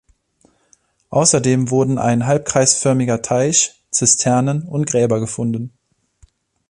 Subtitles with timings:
[1.11, 5.73] Außerdem wurden ein halbkreisförmiger Teich, Zisternen und Gräber gefunden.